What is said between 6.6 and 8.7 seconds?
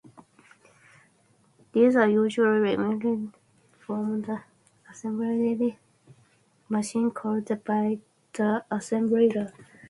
machine code by the